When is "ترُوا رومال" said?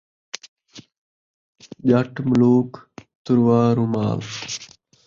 3.23-4.19